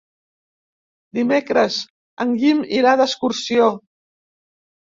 Dimecres 1.17 1.77
en 2.27 2.33
Guim 2.41 2.65
irà 2.81 2.97
d'excursió. 3.05 3.71